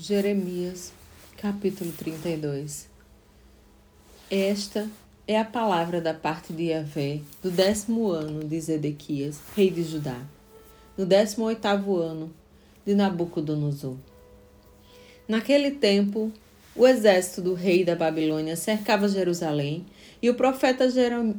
[0.00, 0.92] Jeremias,
[1.38, 2.88] capítulo 32
[4.30, 4.88] Esta
[5.26, 10.22] é a palavra da parte de Yahvé do décimo ano de Zedequias, rei de Judá,
[10.96, 12.32] no décimo oitavo ano
[12.86, 13.96] de Nabucodonosor.
[15.26, 16.30] Naquele tempo,
[16.76, 19.84] o exército do rei da Babilônia cercava Jerusalém
[20.22, 20.86] e o profeta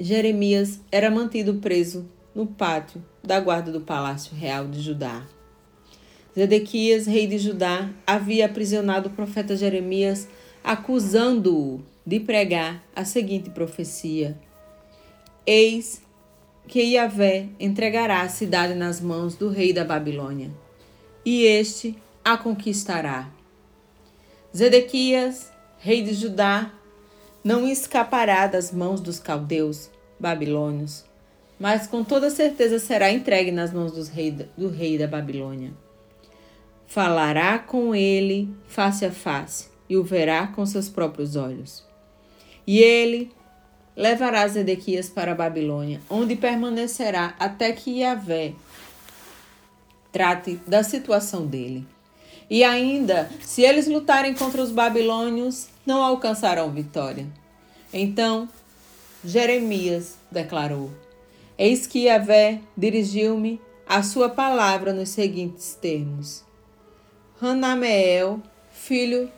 [0.00, 5.26] Jeremias era mantido preso no pátio da guarda do palácio real de Judá.
[6.38, 10.28] Zedequias, rei de Judá, havia aprisionado o profeta Jeremias,
[10.62, 14.36] acusando-o de pregar a seguinte profecia:
[15.46, 16.02] Eis
[16.68, 20.50] que Yahvé entregará a cidade nas mãos do rei da Babilônia,
[21.24, 23.30] e este a conquistará.
[24.54, 26.70] Zedequias, rei de Judá,
[27.42, 29.88] não escapará das mãos dos caldeus
[30.20, 31.02] babilônios,
[31.58, 35.85] mas com toda certeza será entregue nas mãos do rei da Babilônia
[36.86, 41.84] falará com ele face a face e o verá com seus próprios olhos.
[42.66, 43.30] E ele
[43.96, 48.52] levará Zedequias para a Babilônia, onde permanecerá até que Yahvé
[50.12, 51.86] trate da situação dele.
[52.48, 57.26] E ainda, se eles lutarem contra os babilônios, não alcançarão vitória.
[57.92, 58.48] Então,
[59.24, 60.90] Jeremias declarou:
[61.58, 66.44] Eis que Yahvé dirigiu-me a sua palavra nos seguintes termos:
[67.38, 69.30] Hanameel, filho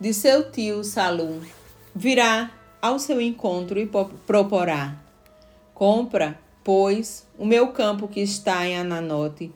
[0.00, 1.40] de seu tio Salum,
[1.94, 2.50] virá
[2.82, 3.88] ao seu encontro e
[4.26, 4.96] proporá:
[5.72, 9.52] Compra, pois, o meu campo que está em Ananote,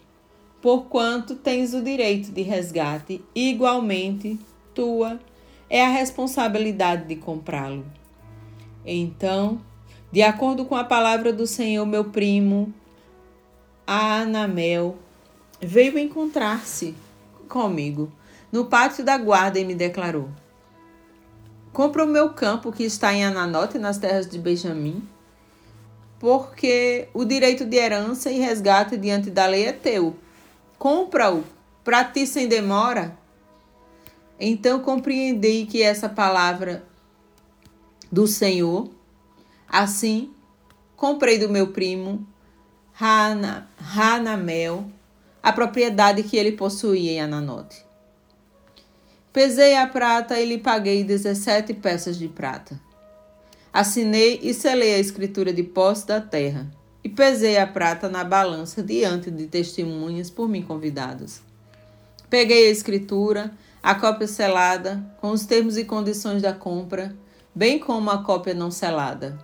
[0.62, 4.38] porquanto tens o direito de resgate, igualmente
[4.72, 5.18] tua
[5.68, 7.84] é a responsabilidade de comprá-lo.
[8.86, 9.60] Então,
[10.12, 12.72] de acordo com a palavra do Senhor, meu primo,
[13.84, 14.96] Anamel,
[15.60, 16.94] veio encontrar-se
[17.48, 18.12] comigo
[18.52, 20.28] no pátio da guarda e me declarou:
[21.72, 25.06] Compra o meu campo que está em Ananote, nas terras de Benjamim,
[26.18, 30.16] porque o direito de herança e resgate diante da lei é teu.
[30.78, 31.44] Compra-o
[31.84, 33.16] para ti sem demora.
[34.38, 36.84] Então compreendi que essa palavra
[38.10, 38.88] do Senhor,
[39.68, 40.32] assim
[40.96, 42.26] comprei do meu primo
[43.00, 44.90] Hana, Hanamel
[45.42, 47.84] a propriedade que ele possuía em Ananote.
[49.32, 52.80] Pesei a prata e lhe paguei 17 peças de prata.
[53.72, 56.66] Assinei e selei a escritura de posse da terra,
[57.04, 61.40] e pesei a prata na balança diante de testemunhas por mim convidados.
[62.28, 67.14] Peguei a escritura, a cópia selada, com os termos e condições da compra,
[67.54, 69.38] bem como a cópia não selada,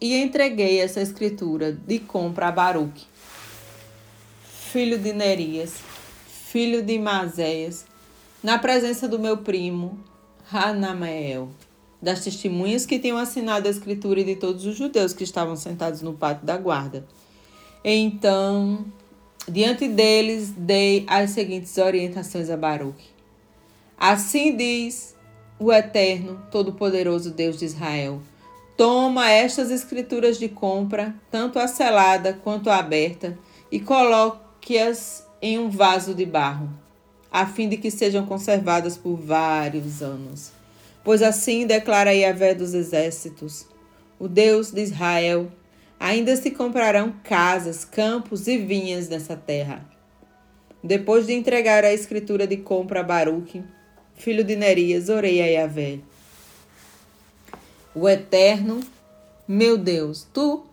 [0.00, 3.06] e entreguei essa escritura de compra a Baruque,
[4.68, 5.76] filho de Nerias,
[6.26, 7.86] filho de Mazéias,
[8.42, 9.98] na presença do meu primo
[10.52, 11.48] Hanameel,
[12.02, 16.02] das testemunhas que tinham assinado a escritura e de todos os judeus que estavam sentados
[16.02, 17.06] no pátio da guarda.
[17.82, 18.84] Então,
[19.48, 23.02] diante deles, dei as seguintes orientações a Baruch.
[23.98, 25.16] Assim diz
[25.58, 28.20] o Eterno, Todo-Poderoso Deus de Israel:
[28.76, 33.38] Toma estas escrituras de compra, tanto a selada quanto a aberta,
[33.72, 34.47] e coloque
[35.40, 36.68] em um vaso de barro,
[37.30, 40.50] a fim de que sejam conservadas por vários anos.
[41.02, 43.66] Pois assim declara Yahvé dos exércitos,
[44.18, 45.50] o Deus de Israel,
[45.98, 49.88] ainda se comprarão casas, campos e vinhas nessa terra.
[50.82, 53.62] Depois de entregar a escritura de compra a Baruque,
[54.14, 56.00] filho de Nerias, orei a Yahvé.
[57.94, 58.80] O Eterno,
[59.46, 60.64] meu Deus, tu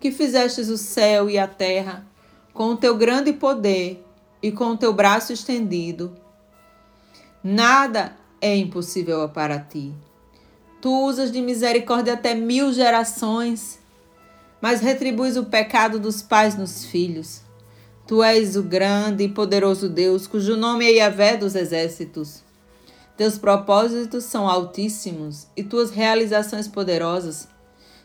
[0.00, 2.04] que fizestes o céu e a terra,
[2.52, 4.04] com o teu grande poder
[4.42, 6.12] e com o teu braço estendido.
[7.42, 9.92] Nada é impossível para ti.
[10.80, 13.78] Tu usas de misericórdia até mil gerações,
[14.60, 17.40] mas retribuis o pecado dos pais nos filhos.
[18.06, 22.42] Tu és o grande e poderoso Deus, cujo nome é Yahvé dos exércitos.
[23.16, 27.46] Teus propósitos são altíssimos e tuas realizações poderosas.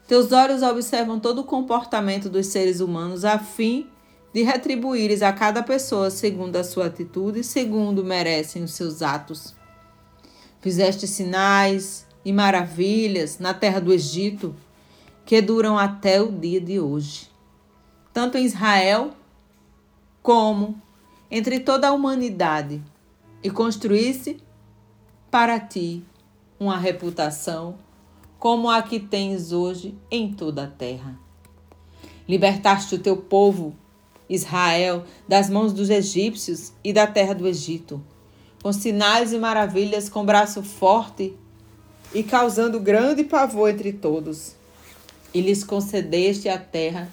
[0.07, 3.89] Teus olhos observam todo o comportamento dos seres humanos a fim
[4.33, 9.56] de retribuires a cada pessoa segundo a sua atitude segundo merecem os seus atos.
[10.59, 14.56] Fizeste sinais e maravilhas na terra do Egito,
[15.25, 17.29] que duram até o dia de hoje,
[18.13, 19.12] tanto em Israel
[20.21, 20.81] como
[21.30, 22.81] entre toda a humanidade,
[23.44, 24.41] e construísse
[25.30, 26.03] para ti
[26.59, 27.77] uma reputação
[28.39, 31.18] como a que tens hoje em toda a terra.
[32.27, 33.75] Libertaste o teu povo
[34.29, 38.01] Israel das mãos dos egípcios e da terra do Egito.
[38.62, 41.33] com sinais e maravilhas, com braço forte
[42.13, 44.56] e causando grande pavor entre todos.
[45.33, 47.09] E lhes concedeste a terra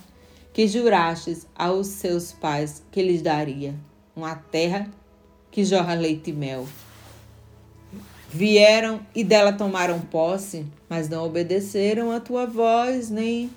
[0.52, 3.75] que jurastes aos seus pais que lhes daria,
[4.17, 4.88] uma terra
[5.50, 6.67] que jorra leite e mel.
[8.31, 13.50] Vieram e dela tomaram posse, mas não obedeceram a tua voz, nem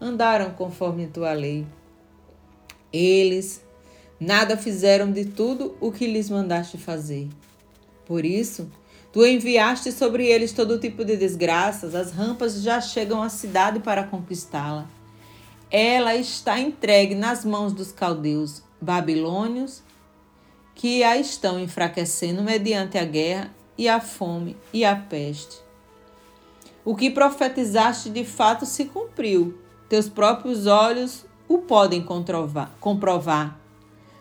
[0.00, 1.66] andaram conforme tua lei.
[2.92, 3.64] Eles
[4.20, 7.28] nada fizeram de tudo o que lhes mandaste fazer.
[8.06, 8.70] Por isso,
[9.12, 14.04] tu enviaste sobre eles todo tipo de desgraças, as rampas já chegam à cidade para
[14.04, 14.88] conquistá-la.
[15.70, 19.82] Ela está entregue nas mãos dos caldeus babilônios,
[20.74, 25.60] que a estão enfraquecendo mediante a guerra e a fome e a peste.
[26.84, 29.58] O que profetizaste de fato se cumpriu.
[29.88, 32.02] Teus próprios olhos o podem
[32.80, 33.60] comprovar.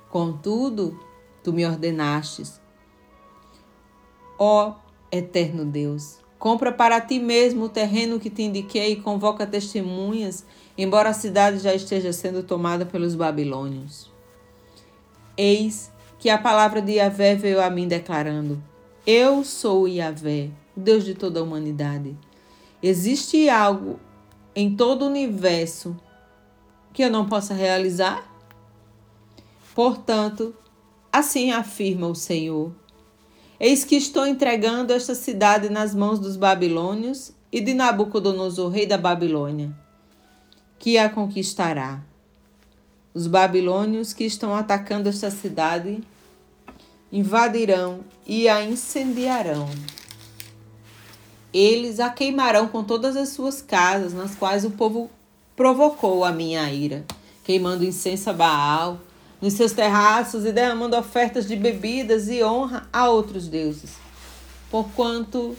[0.10, 1.00] Contudo,
[1.42, 2.60] tu me ordenastes,
[4.38, 4.76] ó
[5.10, 10.46] eterno Deus, compra para ti mesmo o terreno que te indiquei e convoca testemunhas,
[10.78, 14.12] embora a cidade já esteja sendo tomada pelos babilônios.
[15.38, 18.62] Eis que a palavra de Yahvé veio a mim declarando:
[19.08, 22.18] Eu sou Yahvé, o Deus de toda a humanidade.
[22.84, 24.00] Existe algo
[24.54, 25.96] em todo o universo
[26.94, 28.30] que eu não possa realizar?
[29.74, 30.56] Portanto,
[31.12, 32.74] assim afirma o Senhor:
[33.60, 38.98] Eis que estou entregando esta cidade nas mãos dos babilônios e de Nabucodonosor, rei da
[38.98, 39.72] Babilônia,
[40.80, 42.02] que a conquistará.
[43.14, 46.02] Os babilônios que estão atacando esta cidade
[47.12, 49.70] invadirão e a incendiarão.
[51.54, 55.10] Eles a queimarão com todas as suas casas, nas quais o povo
[55.56, 57.06] provocou a minha ira,
[57.44, 59.00] queimando incenso a Baal
[59.42, 63.92] nos seus terraços e derramando ofertas de bebidas e honra a outros deuses.
[64.70, 65.58] Porquanto,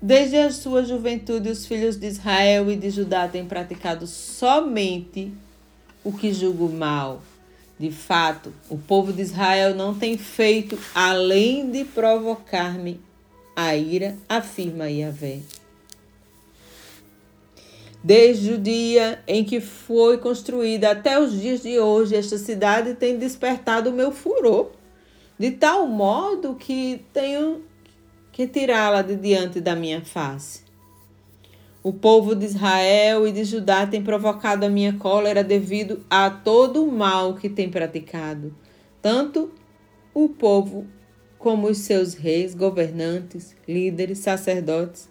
[0.00, 5.32] desde a sua juventude, os filhos de Israel e de Judá têm praticado somente
[6.02, 7.20] o que julgo mal.
[7.78, 12.98] De fato, o povo de Israel não tem feito além de provocar-me
[13.54, 15.40] a ira, afirma Yahvé.
[18.06, 23.18] Desde o dia em que foi construída até os dias de hoje, esta cidade tem
[23.18, 24.70] despertado o meu furor,
[25.36, 27.64] de tal modo que tenho
[28.30, 30.60] que tirá-la de diante da minha face.
[31.82, 36.84] O povo de Israel e de Judá tem provocado a minha cólera devido a todo
[36.84, 38.54] o mal que tem praticado,
[39.02, 39.50] tanto
[40.14, 40.86] o povo
[41.40, 45.08] como os seus reis, governantes, líderes, sacerdotes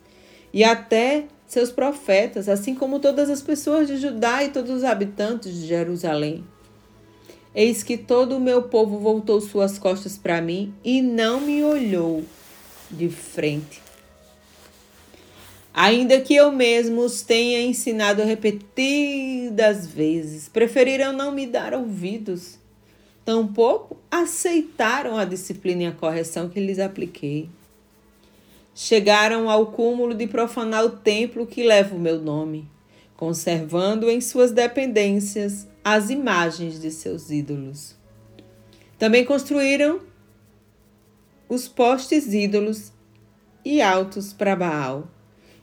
[0.53, 5.53] e até seus profetas, assim como todas as pessoas de Judá e todos os habitantes
[5.53, 6.43] de Jerusalém.
[7.53, 12.23] Eis que todo o meu povo voltou suas costas para mim e não me olhou
[12.91, 13.81] de frente.
[15.73, 22.57] Ainda que eu mesmo os tenha ensinado repetidas vezes, preferiram não me dar ouvidos
[23.25, 27.49] Tampouco aceitaram a disciplina e a correção que lhes apliquei.
[28.77, 32.69] Chegaram ao cúmulo de profanar o templo que leva o meu nome,
[33.15, 37.95] conservando em suas dependências as imagens de seus ídolos.
[38.99, 40.01] Também construíram
[41.47, 42.91] os postes ídolos
[43.63, 45.07] e altos para Baal,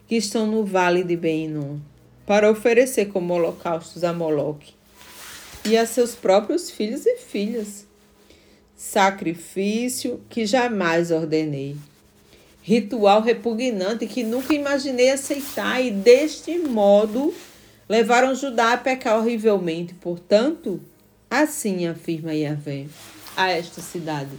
[0.07, 1.81] que estão no vale de Benom,
[2.27, 4.73] para oferecer como holocaustos a Moloque
[5.67, 7.87] e a seus próprios filhos e filhas.
[8.75, 11.77] Sacrifício que jamais ordenei.
[12.63, 17.35] Ritual repugnante que nunca imaginei aceitar, e deste modo
[17.89, 19.95] levaram Judá a pecar horrivelmente.
[19.95, 20.81] Portanto,
[21.29, 22.87] assim afirma Yahvé
[23.37, 24.31] a esta cidade,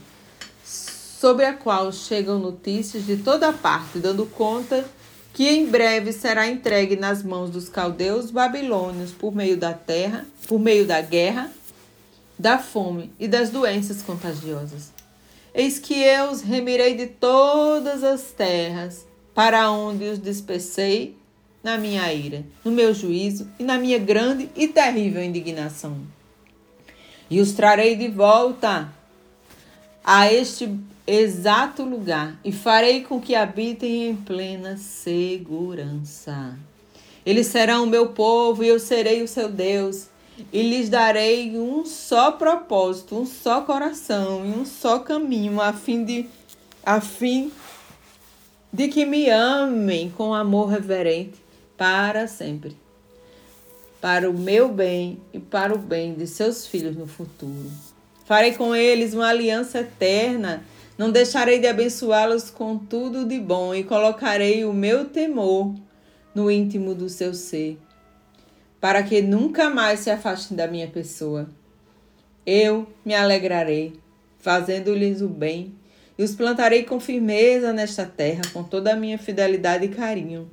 [0.63, 4.85] sobre a qual chegam notícias de toda parte, dando conta
[5.33, 10.59] que em breve será entregue nas mãos dos caldeus babilônios por meio da terra, por
[10.59, 11.51] meio da guerra,
[12.37, 14.92] da fome e das doenças contagiosas.
[15.53, 19.05] Eis que eu os remirei de todas as terras,
[19.35, 21.15] para onde os dispersei
[21.63, 25.97] na minha ira, no meu juízo e na minha grande e terrível indignação.
[27.29, 28.93] E os trarei de volta
[30.03, 36.57] a este exato lugar e farei com que habitem em plena segurança.
[37.25, 40.07] Eles serão o meu povo e eu serei o seu Deus.
[40.51, 46.03] E lhes darei um só propósito, um só coração e um só caminho, a fim
[46.03, 46.25] de,
[46.83, 47.51] a fim
[48.71, 51.35] de que me amem com amor reverente
[51.77, 52.75] para sempre,
[54.01, 57.71] para o meu bem e para o bem de seus filhos no futuro.
[58.25, 60.63] Farei com eles uma aliança eterna.
[60.97, 65.73] Não deixarei de abençoá-los com tudo de bom e colocarei o meu temor
[66.33, 67.77] no íntimo do seu ser,
[68.83, 71.47] para que nunca mais se afastem da minha pessoa.
[72.45, 73.93] Eu me alegrarei,
[74.39, 75.73] fazendo-lhes o bem,
[76.17, 80.51] e os plantarei com firmeza nesta terra, com toda a minha fidelidade e carinho.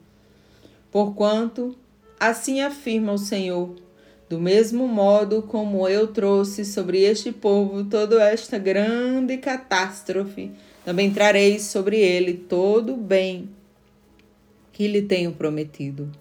[0.92, 1.76] Porquanto,
[2.20, 3.74] assim afirma o Senhor,
[4.28, 10.52] do mesmo modo como eu trouxe sobre este povo toda esta grande catástrofe,
[10.84, 13.50] também trarei sobre ele todo o bem
[14.72, 16.19] que lhe tenho prometido.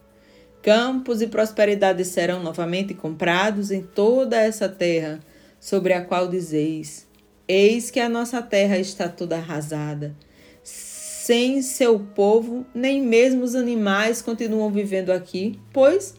[0.62, 5.20] Campos e prosperidade serão novamente comprados em toda essa terra,
[5.60, 7.08] sobre a qual dizeis:
[7.48, 10.16] Eis que a nossa terra está toda arrasada.
[10.62, 16.16] Sem seu povo, nem mesmo os animais continuam vivendo aqui, pois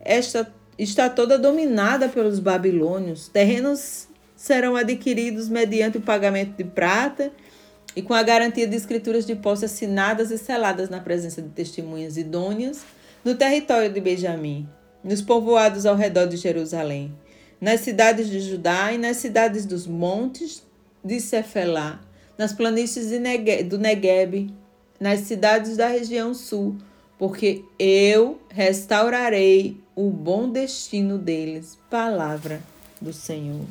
[0.00, 3.28] esta está toda dominada pelos babilônios.
[3.28, 7.32] Terrenos serão adquiridos mediante o pagamento de prata
[7.94, 12.18] e com a garantia de escrituras de posse assinadas e seladas na presença de testemunhas
[12.18, 12.84] idôneas
[13.26, 14.68] no território de Benjamim,
[15.02, 17.12] nos povoados ao redor de Jerusalém,
[17.60, 20.62] nas cidades de Judá e nas cidades dos montes
[21.02, 22.00] de Cefelá,
[22.38, 23.10] nas planícies
[23.64, 24.54] do Negueb,
[25.00, 26.76] nas cidades da região sul,
[27.18, 31.76] porque eu restaurarei o bom destino deles.
[31.90, 32.62] Palavra
[33.00, 33.66] do Senhor.